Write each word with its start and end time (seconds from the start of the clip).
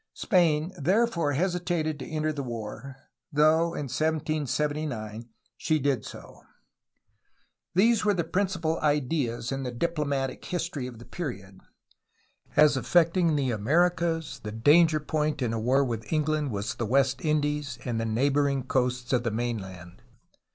Spain 0.15 0.71
therefore 0.79 1.33
hesitated 1.33 1.99
to 1.99 2.07
enter 2.07 2.33
the 2.33 2.41
war, 2.41 2.95
though 3.31 3.75
in 3.75 3.83
1779 3.85 5.29
she 5.57 5.77
did 5.77 6.03
so. 6.03 6.41
These 7.75 8.03
were 8.03 8.15
the 8.15 8.23
principal 8.23 8.79
ideas 8.79 9.51
in 9.51 9.61
the 9.61 9.69
diplomatic 9.69 10.43
history 10.45 10.87
of 10.87 10.97
the 10.97 11.05
period. 11.05 11.59
As 12.55 12.75
affecting 12.75 13.35
the 13.35 13.51
Americas 13.51 14.39
the 14.43 14.51
danger 14.51 14.99
point 14.99 15.39
in 15.39 15.53
a 15.53 15.59
war 15.59 15.85
with 15.85 16.11
England 16.11 16.49
was 16.49 16.73
the 16.73 16.87
West 16.87 17.23
Indies 17.23 17.77
and 17.85 18.01
the 18.01 18.05
neighboring 18.05 18.63
coasts 18.63 19.13
of 19.13 19.21
the 19.21 19.29
mainland. 19.29 20.01